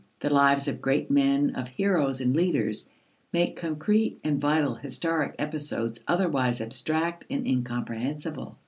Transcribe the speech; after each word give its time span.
The 0.19 0.33
lives 0.33 0.67
of 0.67 0.81
great 0.81 1.11
men, 1.11 1.53
of 1.55 1.67
heroes 1.67 2.21
and 2.21 2.35
leaders, 2.35 2.89
make 3.31 3.55
concrete 3.55 4.19
and 4.23 4.41
vital 4.41 4.73
historic 4.73 5.35
episodes 5.37 5.99
otherwise 6.07 6.59
abstract 6.59 7.23
and 7.29 7.45
incomprehensible. 7.45 8.57